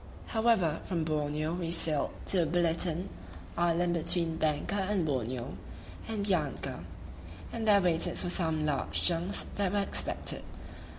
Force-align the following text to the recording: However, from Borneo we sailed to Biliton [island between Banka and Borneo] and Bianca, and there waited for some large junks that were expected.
However, 0.25 0.81
from 0.83 1.03
Borneo 1.03 1.53
we 1.53 1.69
sailed 1.69 2.09
to 2.25 2.47
Biliton 2.47 3.09
[island 3.55 3.93
between 3.93 4.35
Banka 4.35 4.73
and 4.77 5.05
Borneo] 5.05 5.55
and 6.07 6.25
Bianca, 6.25 6.83
and 7.53 7.67
there 7.67 7.81
waited 7.81 8.17
for 8.17 8.27
some 8.31 8.65
large 8.65 9.03
junks 9.03 9.45
that 9.57 9.71
were 9.71 9.77
expected. 9.83 10.43